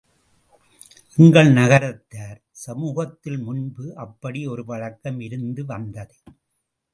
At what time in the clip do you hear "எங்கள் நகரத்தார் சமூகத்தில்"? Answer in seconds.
1.17-3.37